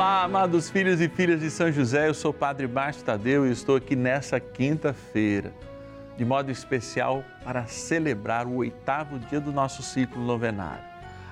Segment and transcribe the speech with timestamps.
[0.00, 3.50] Olá, amados filhos e filhas de São José, eu sou o Padre Márcio Tadeu e
[3.50, 5.52] estou aqui nessa quinta-feira,
[6.16, 10.82] de modo especial para celebrar o oitavo dia do nosso ciclo novenário.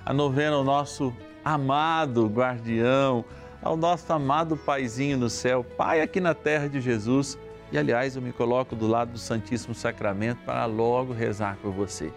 [0.05, 3.25] A novena ao nosso amado guardião,
[3.63, 7.39] ao nosso amado Paizinho no céu, Pai aqui na terra de Jesus.
[7.73, 12.13] E aliás, eu me coloco do lado do Santíssimo Sacramento para logo rezar por você.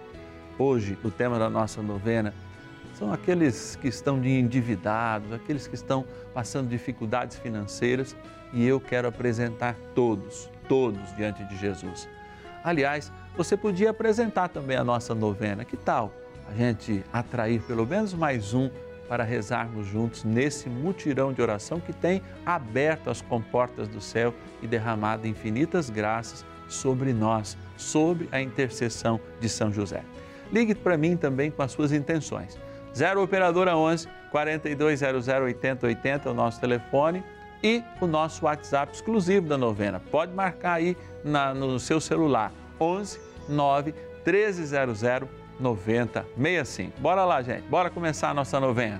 [0.59, 2.33] Hoje, o tema da nossa novena
[3.01, 6.05] são aqueles que estão endividados, aqueles que estão
[6.35, 8.15] passando dificuldades financeiras
[8.53, 12.07] e eu quero apresentar todos, todos diante de Jesus.
[12.63, 15.65] Aliás, você podia apresentar também a nossa novena.
[15.65, 16.13] Que tal
[16.47, 18.69] a gente atrair pelo menos mais um
[19.09, 24.31] para rezarmos juntos nesse mutirão de oração que tem aberto as comportas do céu
[24.61, 30.03] e derramado infinitas graças sobre nós, sobre a intercessão de São José.
[30.51, 32.59] Ligue para mim também com as suas intenções.
[32.93, 37.23] 0 Operadora 11 4200 8080 é o nosso telefone
[37.63, 39.99] e o nosso WhatsApp exclusivo da novena.
[39.99, 43.93] Pode marcar aí na, no seu celular 11 9
[44.25, 46.99] 1300 9065.
[46.99, 47.63] Bora lá, gente.
[47.63, 48.99] Bora começar a nossa novena.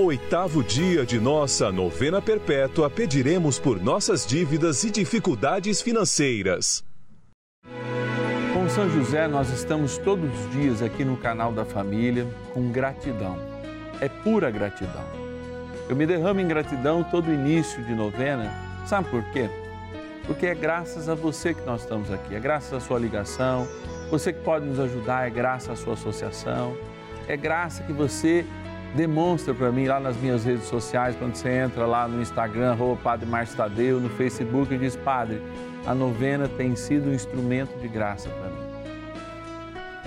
[0.00, 6.84] oitavo dia de nossa novena perpétua, pediremos por nossas dívidas e dificuldades financeiras.
[8.54, 13.36] Com São José, nós estamos todos os dias aqui no canal da família com gratidão.
[14.00, 15.04] É pura gratidão.
[15.88, 18.54] Eu me derramo em gratidão todo início de novena.
[18.86, 19.50] Sabe por quê?
[20.28, 23.66] Porque é graças a você que nós estamos aqui, é graças à sua ligação,
[24.12, 26.76] você que pode nos ajudar, é graças à sua associação,
[27.26, 28.46] é graça que você
[28.94, 33.00] demonstra para mim lá nas minhas redes sociais, quando você entra lá no Instagram, arroba
[33.02, 35.42] Padre Márcio Tadeu, no Facebook e diz, Padre,
[35.86, 38.68] a novena tem sido um instrumento de graça para mim.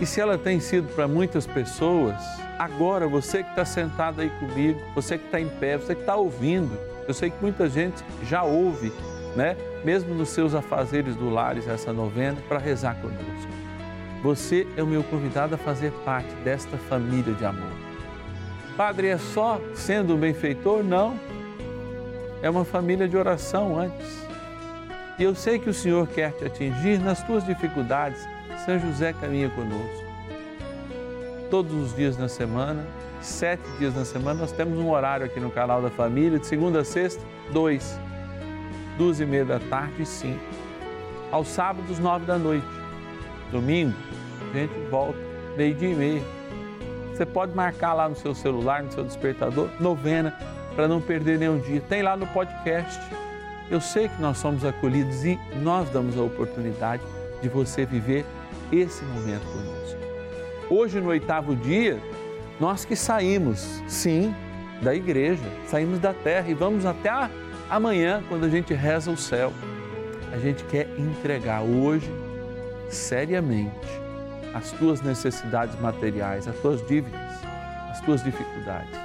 [0.01, 2.17] E se ela tem sido para muitas pessoas,
[2.57, 6.15] agora você que está sentado aí comigo, você que está em pé, você que está
[6.15, 6.75] ouvindo,
[7.07, 8.91] eu sei que muita gente já ouve,
[9.35, 9.55] né?
[9.83, 13.51] Mesmo nos seus afazeres do lares, essa novena, para rezar conosco.
[14.23, 17.80] Você é o meu convidado a fazer parte desta família de amor.
[18.77, 20.83] Padre, é só sendo um benfeitor?
[20.83, 21.19] Não.
[22.41, 24.21] É uma família de oração antes.
[25.19, 28.19] E eu sei que o Senhor quer te atingir nas tuas dificuldades.
[28.65, 30.03] São José caminha conosco.
[31.49, 32.85] Todos os dias na semana,
[33.21, 36.79] sete dias na semana, nós temos um horário aqui no canal da família, de segunda
[36.79, 37.21] a sexta,
[37.51, 37.99] dois.
[38.97, 40.39] Duas e meia da tarde cinco.
[41.31, 42.67] Aos sábados, nove da noite.
[43.51, 43.95] Domingo,
[44.49, 45.19] a gente volta,
[45.55, 46.40] meio-dia e meia.
[47.21, 50.35] Você pode marcar lá no seu celular, no seu despertador, novena,
[50.75, 51.79] para não perder nenhum dia.
[51.79, 52.99] Tem lá no podcast.
[53.69, 57.03] Eu sei que nós somos acolhidos e nós damos a oportunidade
[57.39, 58.25] de você viver
[58.71, 59.99] esse momento conosco.
[60.67, 61.99] Hoje, no oitavo dia,
[62.59, 64.33] nós que saímos, sim,
[64.81, 67.29] da igreja, saímos da terra e vamos até a,
[67.69, 69.53] amanhã, quando a gente reza o céu.
[70.33, 72.11] A gente quer entregar hoje,
[72.89, 74.00] seriamente,
[74.53, 77.21] as tuas necessidades materiais, as tuas dívidas,
[77.89, 78.99] as tuas dificuldades.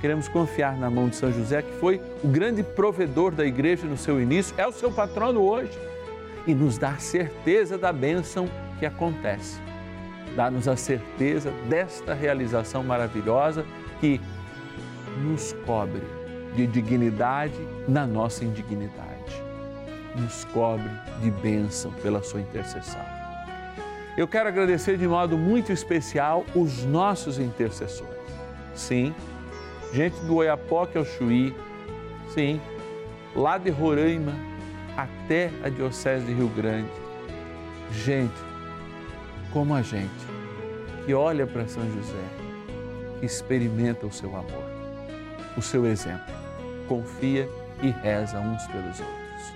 [0.00, 3.96] queremos confiar na mão de São José, que foi o grande provedor da igreja no
[3.96, 5.78] seu início, é o seu patrono hoje,
[6.46, 8.46] e nos dá a certeza da bênção
[8.78, 9.58] que acontece.
[10.36, 13.64] Dá-nos a certeza desta realização maravilhosa
[13.98, 14.20] que
[15.22, 16.02] nos cobre
[16.54, 19.42] de dignidade na nossa indignidade.
[20.16, 20.90] Nos cobre
[21.22, 23.13] de bênção pela sua intercessão.
[24.16, 28.14] Eu quero agradecer de modo muito especial os nossos intercessores.
[28.72, 29.12] Sim,
[29.92, 31.52] gente do Oiapoque ao Chuí,
[32.28, 32.60] sim,
[33.34, 34.32] lá de Roraima
[34.96, 36.88] até a Diocese de Rio Grande.
[37.90, 38.40] Gente,
[39.52, 40.10] como a gente,
[41.04, 42.24] que olha para São José,
[43.18, 44.64] que experimenta o seu amor,
[45.56, 46.34] o seu exemplo,
[46.86, 47.48] confia
[47.82, 49.54] e reza uns pelos outros.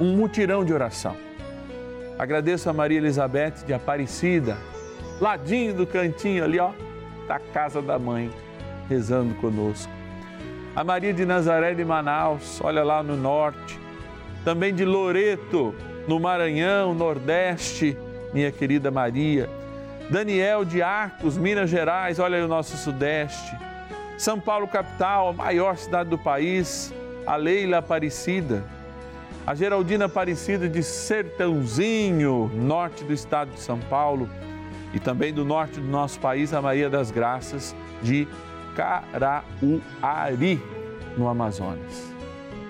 [0.00, 1.14] Um mutirão de oração.
[2.18, 4.56] Agradeço a Maria Elizabeth de Aparecida,
[5.20, 6.70] ladinho do cantinho ali, ó,
[7.26, 8.30] da casa da mãe,
[8.88, 9.92] rezando conosco.
[10.76, 13.78] A Maria de Nazaré de Manaus, olha lá no norte.
[14.44, 15.74] Também de Loreto,
[16.06, 17.96] no Maranhão, Nordeste,
[18.32, 19.48] minha querida Maria.
[20.10, 23.56] Daniel de Arcos, Minas Gerais, olha aí o nosso Sudeste.
[24.18, 26.92] São Paulo, capital, maior cidade do país,
[27.26, 28.62] a Leila Aparecida.
[29.46, 34.26] A Geraldina Aparecida de Sertãozinho, norte do estado de São Paulo.
[34.94, 38.26] E também do norte do nosso país, a Maria das Graças de
[38.74, 40.62] Carauari,
[41.18, 42.10] no Amazonas.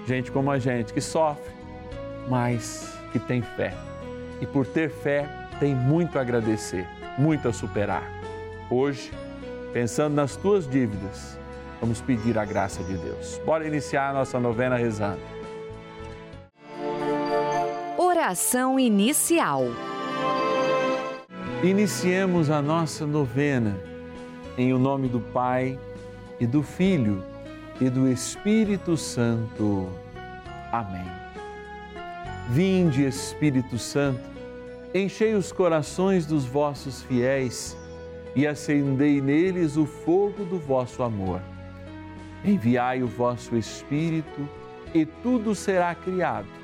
[0.04, 1.52] Gente como a gente que sofre,
[2.28, 3.72] mas que tem fé.
[4.40, 5.28] E por ter fé,
[5.60, 8.02] tem muito a agradecer, muito a superar.
[8.68, 9.12] Hoje,
[9.72, 11.38] pensando nas tuas dívidas,
[11.80, 13.40] vamos pedir a graça de Deus.
[13.46, 15.33] Bora iniciar a nossa novena rezando.
[18.24, 19.64] Oração inicial.
[21.62, 23.78] Iniciemos a nossa novena
[24.56, 25.78] em o nome do Pai
[26.40, 27.22] e do Filho
[27.78, 29.90] e do Espírito Santo.
[30.72, 31.04] Amém.
[32.48, 34.22] Vinde, Espírito Santo,
[34.94, 37.76] enchei os corações dos vossos fiéis
[38.34, 41.42] e acendei neles o fogo do vosso amor.
[42.42, 44.48] Enviai o vosso Espírito
[44.94, 46.63] e tudo será criado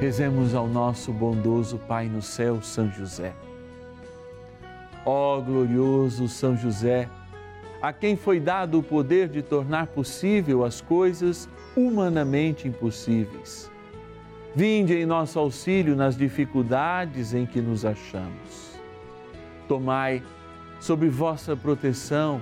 [0.00, 3.34] Rezemos ao nosso bondoso Pai no céu, São José.
[5.04, 7.08] Ó glorioso São José,
[7.82, 13.68] a quem foi dado o poder de tornar possível as coisas humanamente impossíveis.
[14.54, 18.78] Vinde em nosso auxílio nas dificuldades em que nos achamos.
[19.66, 20.22] Tomai
[20.78, 22.40] sob vossa proteção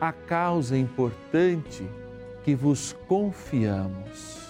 [0.00, 1.86] a causa importante
[2.42, 4.49] que vos confiamos.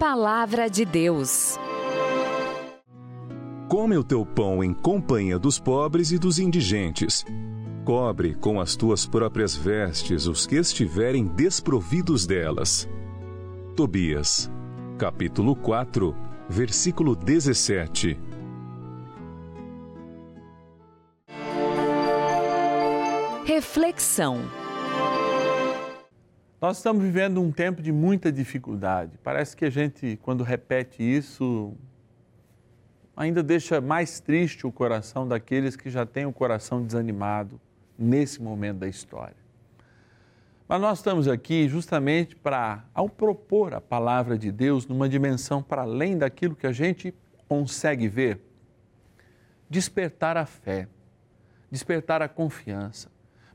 [0.00, 1.58] Palavra de Deus.
[3.68, 7.22] Come o teu pão em companhia dos pobres e dos indigentes.
[7.84, 12.88] Cobre com as tuas próprias vestes os que estiverem desprovidos delas.
[13.76, 14.50] Tobias,
[14.96, 16.16] capítulo 4,
[16.48, 18.18] versículo 17.
[23.44, 24.59] Reflexão.
[26.60, 29.18] Nós estamos vivendo um tempo de muita dificuldade.
[29.24, 31.72] Parece que a gente, quando repete isso,
[33.16, 37.58] ainda deixa mais triste o coração daqueles que já têm o coração desanimado,
[37.98, 39.36] nesse momento da história.
[40.68, 45.82] Mas nós estamos aqui justamente para, ao propor a palavra de Deus numa dimensão para
[45.82, 47.14] além daquilo que a gente
[47.48, 48.38] consegue ver,
[49.68, 50.88] despertar a fé,
[51.70, 53.10] despertar a confiança.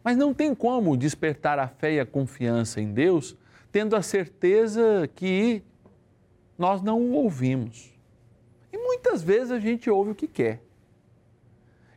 [0.06, 3.36] Mas não tem como despertar a fé e a confiança em Deus
[3.72, 5.64] tendo a certeza que
[6.58, 7.92] nós não o ouvimos.
[8.72, 10.62] E muitas vezes a gente ouve o que quer.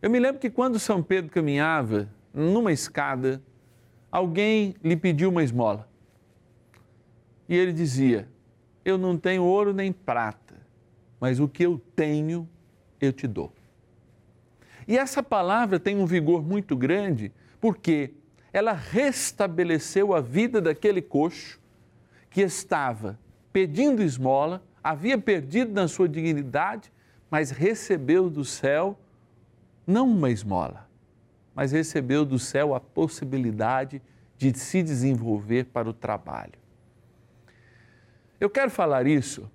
[0.01, 3.43] Eu me lembro que quando São Pedro caminhava numa escada,
[4.11, 5.87] alguém lhe pediu uma esmola.
[7.47, 8.27] E ele dizia:
[8.85, 10.57] Eu não tenho ouro nem prata,
[11.21, 12.49] mas o que eu tenho,
[13.01, 13.53] eu te dou.
[14.89, 18.15] E essa palavra tem um vigor muito grande, porque
[18.53, 21.61] ela restabeleceu a vida daquele coxo
[22.31, 23.19] que estava
[23.53, 26.93] pedindo esmola, havia perdido na sua dignidade,
[27.31, 28.99] mas recebeu do céu
[29.87, 30.89] não uma esmola,
[31.55, 34.03] mas recebeu do céu a possibilidade
[34.37, 36.53] de se desenvolver para o trabalho.
[38.41, 39.51] Eu quero falar isso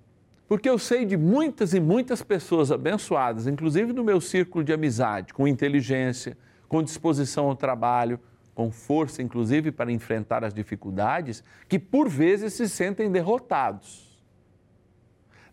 [0.46, 5.32] porque eu sei de muitas e muitas pessoas abençoadas, inclusive no meu círculo de amizade,
[5.32, 6.36] com inteligência,
[6.68, 8.18] com disposição ao trabalho,
[8.54, 14.14] com força, inclusive, para enfrentar as dificuldades, que por vezes se sentem derrotados.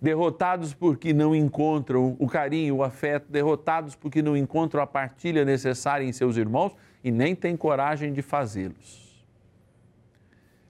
[0.01, 6.03] Derrotados porque não encontram o carinho, o afeto, derrotados porque não encontram a partilha necessária
[6.03, 9.11] em seus irmãos e nem têm coragem de fazê-los.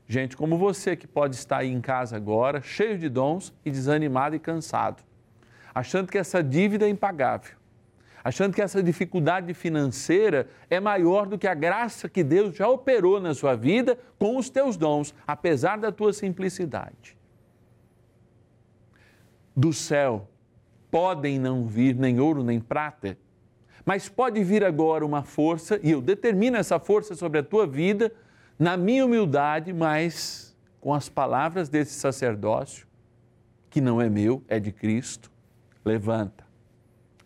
[0.08, 4.36] Gente como você que pode estar aí em casa agora, cheio de dons e desanimado
[4.36, 5.02] e cansado,
[5.74, 7.56] achando que essa dívida é impagável,
[8.24, 13.20] achando que essa dificuldade financeira é maior do que a graça que Deus já operou
[13.20, 17.18] na sua vida com os teus dons, apesar da tua simplicidade.
[19.56, 20.28] Do céu
[20.90, 23.18] podem não vir nem ouro nem prata,
[23.86, 28.12] mas pode vir agora uma força, e eu determino essa força sobre a tua vida
[28.60, 32.88] na minha humildade, mas com as palavras desse sacerdócio,
[33.70, 35.32] que não é meu, é de Cristo,
[35.84, 36.46] levanta,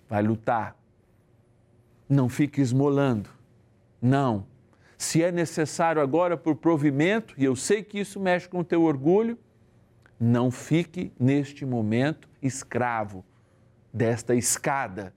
[0.07, 0.77] vai lutar.
[2.07, 3.29] Não fique esmolando.
[4.01, 4.45] Não.
[4.97, 8.83] Se é necessário agora por provimento, e eu sei que isso mexe com o teu
[8.83, 9.37] orgulho,
[10.19, 13.25] não fique neste momento escravo
[13.93, 15.13] desta escada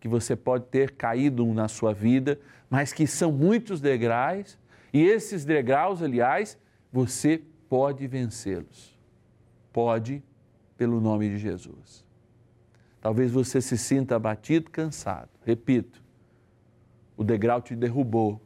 [0.00, 4.58] que você pode ter caído na sua vida, mas que são muitos degraus
[4.92, 6.58] e esses degraus, aliás,
[6.92, 8.98] você pode vencê-los.
[9.72, 10.22] Pode,
[10.76, 12.04] pelo nome de Jesus.
[13.00, 15.28] Talvez você se sinta abatido, cansado.
[15.44, 16.02] Repito,
[17.20, 18.40] o degrau te derrubou.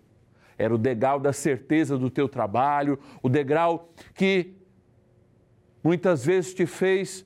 [0.58, 4.52] Era o degrau da certeza do teu trabalho, o degrau que
[5.82, 7.24] muitas vezes te fez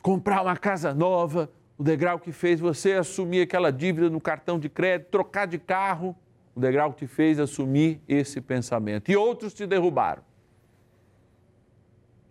[0.00, 4.68] comprar uma casa nova, o degrau que fez você assumir aquela dívida no cartão de
[4.68, 6.16] crédito, trocar de carro
[6.54, 9.10] o degrau que te fez assumir esse pensamento.
[9.10, 10.22] E outros te derrubaram.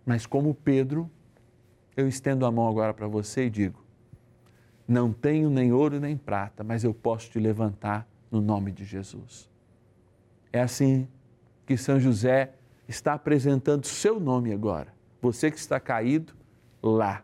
[0.06, 1.10] Mas como Pedro,
[1.94, 3.84] eu estendo a mão agora para você e digo:
[4.88, 9.50] não tenho nem ouro nem prata, mas eu posso te levantar no nome de Jesus.
[10.52, 11.08] É assim
[11.66, 12.52] que São José
[12.88, 14.92] está apresentando seu nome agora.
[15.20, 16.34] Você que está caído
[16.82, 17.22] lá,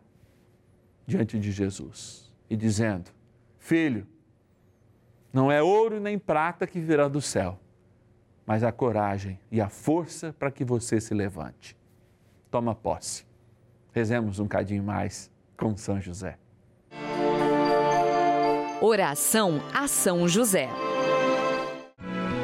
[1.07, 3.11] diante de Jesus, e dizendo:
[3.59, 4.07] Filho,
[5.33, 7.59] não é ouro nem prata que virá do céu,
[8.47, 11.77] mas a coragem e a força para que você se levante.
[12.51, 13.27] Toma posse.
[13.93, 16.39] Rezemos um cadinho mais com São José.
[18.81, 20.86] Oração a São José.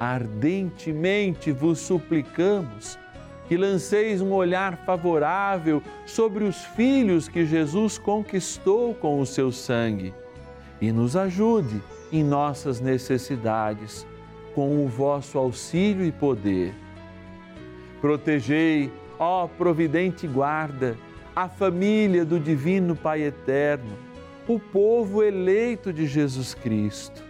[0.00, 2.98] ardentemente vos suplicamos
[3.46, 10.14] que lanceis um olhar favorável sobre os filhos que Jesus conquistou com o seu sangue
[10.80, 14.06] e nos ajude em nossas necessidades,
[14.54, 16.74] com o vosso auxílio e poder.
[18.00, 20.96] Protegei, ó providente guarda,
[21.36, 23.98] a família do Divino Pai Eterno,
[24.48, 27.29] o povo eleito de Jesus Cristo.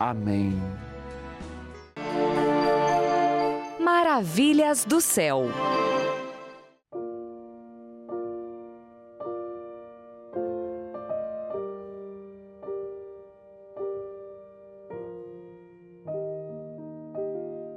[0.00, 0.54] Amém.
[3.78, 5.42] Maravilhas do céu.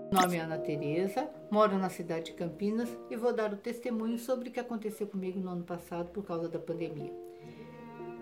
[0.09, 4.17] Meu nome é Ana Tereza, moro na cidade de Campinas e vou dar o testemunho
[4.17, 7.11] sobre o que aconteceu comigo no ano passado por causa da pandemia.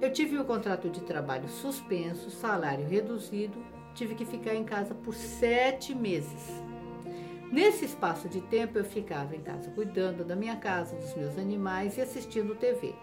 [0.01, 5.13] Eu tive o contrato de trabalho suspenso, salário reduzido, tive que ficar em casa por
[5.13, 6.61] sete meses.
[7.51, 11.97] Nesse espaço de tempo eu ficava em casa cuidando da minha casa, dos meus animais
[11.97, 12.95] e assistindo TV.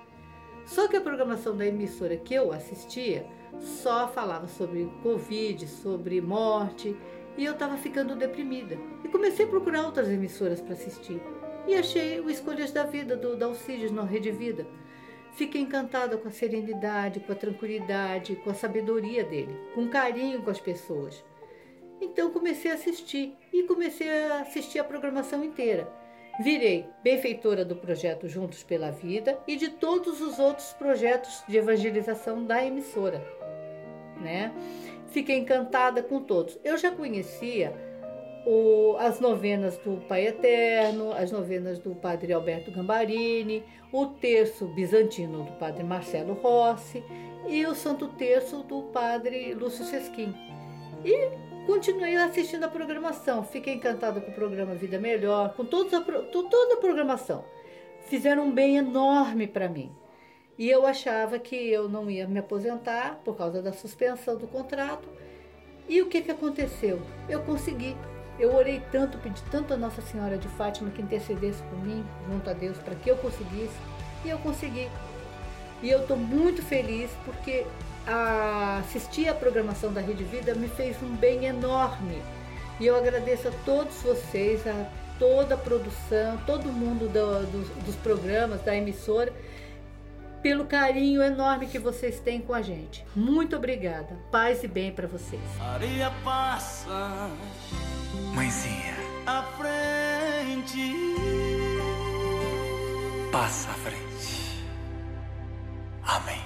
[0.64, 3.26] Só que a programação da emissora que eu assistia
[3.60, 6.96] só falava sobre Covid, sobre morte
[7.36, 8.78] e eu estava ficando deprimida.
[9.04, 11.22] E comecei a procurar outras emissoras para assistir.
[11.66, 14.66] E achei o Escolhas da Vida, do Dalcides, na Rede Vida.
[15.32, 20.50] Fiquei encantada com a serenidade, com a tranquilidade, com a sabedoria dele, com carinho com
[20.50, 21.24] as pessoas.
[22.00, 25.88] Então comecei a assistir e comecei a assistir a programação inteira.
[26.40, 32.44] Virei benfeitora do projeto Juntos pela Vida e de todos os outros projetos de evangelização
[32.44, 33.24] da emissora,
[34.20, 34.52] né?
[35.08, 36.58] Fiquei encantada com todos.
[36.62, 37.87] Eu já conhecia
[38.48, 43.62] o, as novenas do Pai Eterno, as novenas do Padre Alberto Gambarini,
[43.92, 47.04] o terço bizantino do Padre Marcelo Rossi
[47.46, 50.34] e o Santo Terço do Padre Lúcio Sesquim.
[51.04, 51.30] E
[51.66, 53.44] continuei assistindo a programação.
[53.44, 57.44] Fiquei encantada com o programa Vida Melhor, com todos a, toda a programação.
[58.06, 59.92] Fizeram um bem enorme para mim.
[60.56, 65.06] E eu achava que eu não ia me aposentar por causa da suspensão do contrato.
[65.86, 67.02] E o que, que aconteceu?
[67.28, 67.94] Eu consegui.
[68.38, 72.48] Eu orei tanto, pedi tanto a Nossa Senhora de Fátima que intercedesse por mim, junto
[72.48, 73.74] a Deus, para que eu conseguisse.
[74.24, 74.88] E eu consegui.
[75.82, 77.66] E eu estou muito feliz porque
[78.06, 82.22] a assistir a programação da Rede Vida me fez um bem enorme.
[82.80, 84.86] E eu agradeço a todos vocês, a
[85.18, 89.32] toda a produção, todo mundo do, do, dos programas, da emissora,
[90.40, 93.04] pelo carinho enorme que vocês têm com a gente.
[93.14, 94.16] Muito obrigada.
[94.30, 95.42] Paz e bem para vocês.
[95.58, 96.88] Passa,
[98.38, 98.94] Mãezinha,
[99.26, 100.94] à frente.
[103.32, 104.64] passa à frente.
[106.04, 106.40] Amém.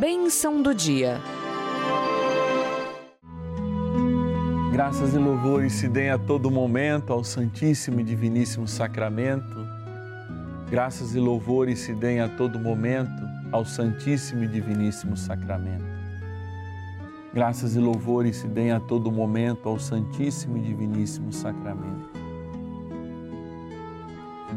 [0.00, 1.20] Bênção do dia.
[4.72, 9.64] Graças e louvores se deem a todo momento ao Santíssimo e Diviníssimo Sacramento.
[10.68, 13.22] Graças e louvores se deem a todo momento
[13.52, 15.89] ao Santíssimo e Diviníssimo Sacramento.
[17.32, 22.10] Graças e louvores se deem a todo momento ao Santíssimo e Diviníssimo Sacramento.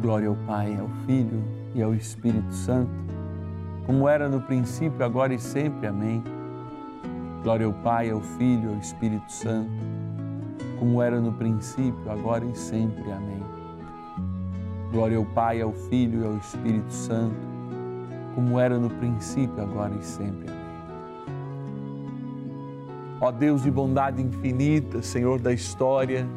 [0.01, 1.43] Glória ao Pai, ao Filho
[1.75, 2.89] e ao Espírito Santo,
[3.85, 5.85] como era no princípio, agora e sempre.
[5.85, 6.23] Amém.
[7.43, 9.69] Glória ao Pai, ao Filho e ao Espírito Santo,
[10.79, 13.03] como era no princípio, agora e sempre.
[13.11, 13.43] Amém.
[14.91, 17.35] Glória ao Pai, ao Filho e ao Espírito Santo,
[18.33, 20.49] como era no princípio, agora e sempre.
[20.49, 20.62] Amém.
[23.21, 26.27] Ó Deus de bondade infinita, Senhor da história,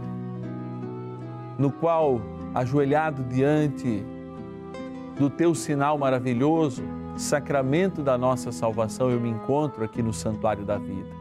[1.58, 2.20] no qual,
[2.54, 4.04] ajoelhado diante
[5.18, 6.82] do teu sinal maravilhoso,
[7.16, 11.16] sacramento da nossa salvação, eu me encontro aqui no Santuário da Vida.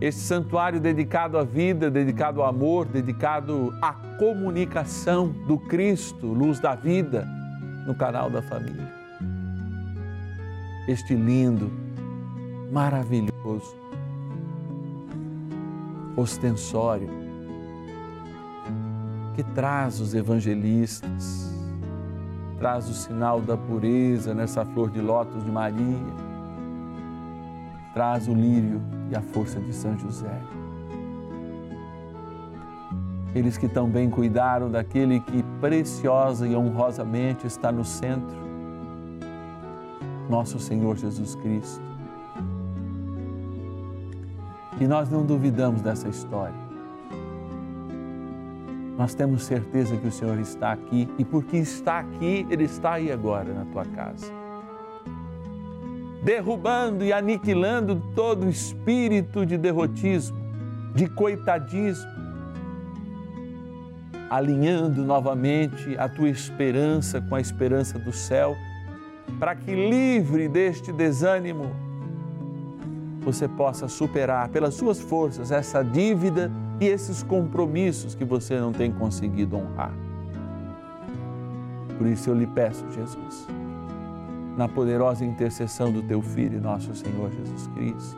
[0.00, 6.74] Este santuário dedicado à vida, dedicado ao amor, dedicado à comunicação do Cristo, luz da
[6.74, 7.26] vida,
[7.86, 8.92] no canal da família.
[10.86, 11.72] Este lindo,
[12.70, 13.74] maravilhoso,
[16.16, 17.08] ostensório,
[19.34, 21.54] que traz os evangelistas,
[22.58, 26.26] traz o sinal da pureza nessa flor de lótus de Maria,
[27.92, 30.40] traz o lírio e a força de São José.
[33.34, 38.36] Eles que tão bem cuidaram daquele que preciosa e honrosamente está no centro,
[40.30, 41.95] nosso Senhor Jesus Cristo.
[44.80, 46.66] E nós não duvidamos dessa história.
[48.96, 53.12] Nós temos certeza que o Senhor está aqui e porque está aqui, Ele está aí
[53.12, 54.32] agora na tua casa.
[56.22, 60.38] Derrubando e aniquilando todo espírito de derrotismo,
[60.94, 62.10] de coitadismo,
[64.30, 68.56] alinhando novamente a tua esperança com a esperança do céu,
[69.38, 71.70] para que livre deste desânimo,
[73.26, 76.48] você possa superar pelas suas forças essa dívida
[76.80, 79.92] e esses compromissos que você não tem conseguido honrar.
[81.98, 83.48] Por isso eu lhe peço, Jesus,
[84.56, 88.16] na poderosa intercessão do teu Filho, nosso Senhor Jesus Cristo,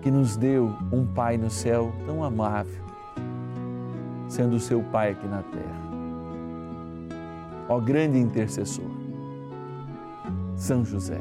[0.00, 2.82] que nos deu um Pai no céu tão amável,
[4.26, 5.84] sendo o seu Pai aqui na terra.
[7.68, 8.90] Ó grande intercessor,
[10.56, 11.20] São José,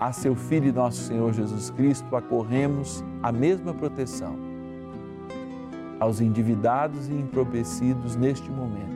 [0.00, 4.34] a seu Filho e nosso Senhor Jesus Cristo acorremos a mesma proteção
[6.00, 8.88] aos endividados e empropecidos neste momento,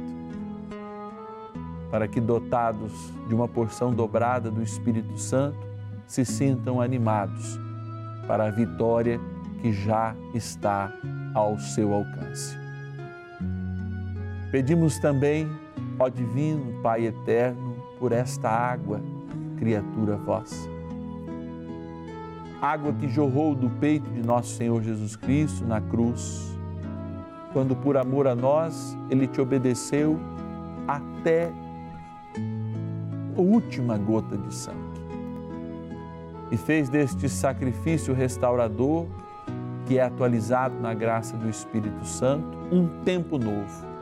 [1.91, 5.59] para que, dotados de uma porção dobrada do Espírito Santo,
[6.07, 7.61] se sintam animados
[8.27, 9.21] para a vitória
[9.61, 10.91] que já está
[11.35, 12.57] ao seu alcance.
[14.51, 15.47] Pedimos também,
[15.99, 19.01] ó Divino Pai Eterno, por esta água,
[19.59, 20.74] criatura vossa.
[22.61, 26.57] Água que jorrou do peito de nosso Senhor Jesus Cristo na cruz,
[27.53, 30.19] quando por amor a nós ele te obedeceu
[30.89, 31.51] até
[33.37, 34.79] a última gota de sangue.
[36.51, 39.07] E fez deste sacrifício restaurador,
[39.87, 43.95] que é atualizado na graça do Espírito Santo, um tempo novo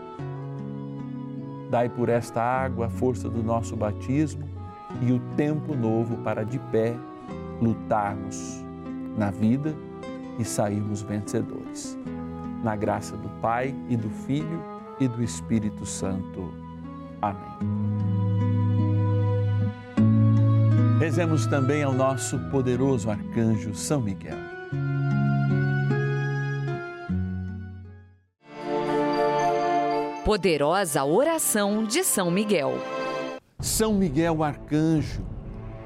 [1.72, 4.44] Dai por esta água a força do nosso batismo
[5.00, 6.94] e o tempo novo para de pé
[7.62, 8.64] lutarmos
[9.16, 9.75] na vida
[10.38, 11.96] e sairmos vencedores.
[12.62, 14.62] Na graça do Pai e do Filho
[14.98, 16.53] e do Espírito Santo.
[17.20, 17.83] Amém.
[20.98, 24.38] Rezemos também ao nosso poderoso arcanjo São Miguel.
[30.25, 32.75] Poderosa oração de São Miguel.
[33.59, 35.22] São Miguel Arcanjo,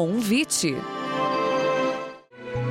[0.00, 0.74] Convite.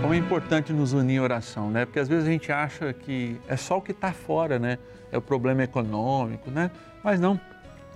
[0.02, 1.86] Como é importante nos unir em oração, né?
[1.86, 4.80] Porque às vezes a gente acha que é só o que está fora, né?
[5.12, 6.72] É o problema econômico, né?
[7.04, 7.40] Mas não.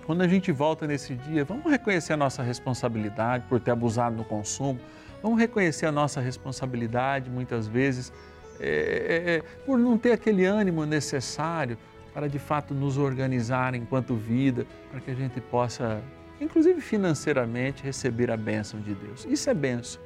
[0.06, 4.24] Quando a gente volta nesse dia, vamos reconhecer a nossa responsabilidade por ter abusado no
[4.24, 4.80] consumo,
[5.24, 8.14] vamos reconhecer a nossa responsabilidade, muitas vezes,
[8.60, 11.76] é, é, é, por não ter aquele ânimo necessário
[12.14, 16.04] para de fato nos organizar enquanto vida, para que a gente possa,
[16.44, 19.26] inclusive financeiramente, receber a bênção de Deus.
[19.26, 20.02] Isso é bênção.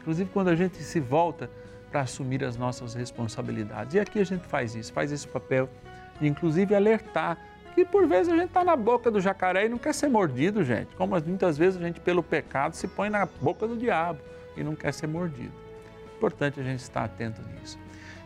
[0.00, 1.50] Inclusive quando a gente se volta
[1.90, 3.94] para assumir as nossas responsabilidades.
[3.94, 5.68] E aqui a gente faz isso, faz esse papel
[6.20, 7.38] de inclusive alertar
[7.74, 10.64] que por vezes a gente está na boca do jacaré e não quer ser mordido,
[10.64, 10.94] gente.
[10.96, 14.18] Como muitas vezes a gente, pelo pecado, se põe na boca do diabo
[14.56, 15.52] e não quer ser mordido.
[16.16, 17.78] Importante a gente estar atento nisso.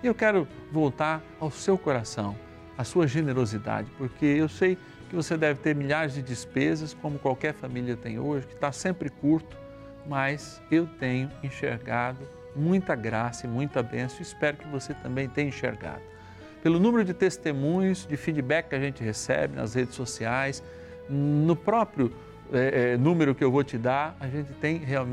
[0.02, 2.34] E eu quero voltar ao seu coração,
[2.78, 4.78] à sua generosidade, porque eu sei
[5.12, 9.10] que você deve ter milhares de despesas, como qualquer família tem hoje, que está sempre
[9.10, 9.58] curto,
[10.06, 12.18] mas eu tenho enxergado
[12.56, 14.22] muita graça e muita bênção.
[14.22, 16.00] Espero que você também tenha enxergado
[16.62, 20.62] pelo número de testemunhos, de feedback que a gente recebe nas redes sociais,
[21.10, 22.10] no próprio
[22.50, 25.10] é, número que eu vou te dar, a gente tem realmente